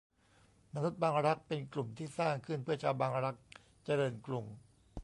[0.73, 3.35] มนุษย์บางรัก เป็นกลุ่มที่สร้างขึ้นเพื่อชาวบางรัก
[3.85, 4.45] เจริญกรุง